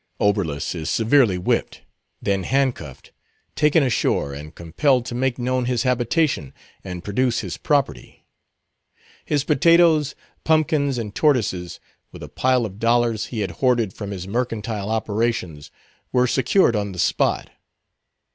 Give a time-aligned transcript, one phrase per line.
[0.19, 1.81] Oberlus is severely whipped,
[2.23, 3.11] then handcuffed,
[3.55, 8.25] taken ashore, and compelled to make known his habitation and produce his property.
[9.25, 11.79] His potatoes, pumpkins, and tortoises,
[12.11, 15.69] with a pile of dollars he had hoarded from his mercantile operations
[16.11, 17.51] were secured on the spot.